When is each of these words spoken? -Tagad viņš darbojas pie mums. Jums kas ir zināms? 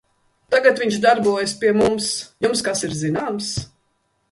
-Tagad 0.53 0.79
viņš 0.83 0.97
darbojas 1.03 1.53
pie 1.63 1.75
mums. 1.83 2.09
Jums 2.47 2.65
kas 2.71 2.85
ir 2.91 2.99
zināms? 3.05 3.55